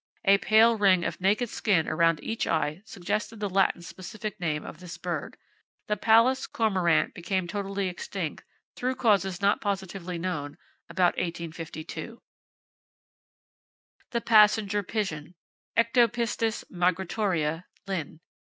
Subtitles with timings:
[0.25, 4.79] A pale ring of naked skin around each eye suggested the Latin specific name of
[4.79, 5.37] this bird.
[5.85, 8.43] The Pallas cormorant became totally extinct,
[8.75, 10.57] through causes not positively known,
[10.89, 12.19] about 1852.
[14.09, 15.35] The Passenger Pigeon,
[15.77, 18.21] —Ectopistes migratoria, (Linn.).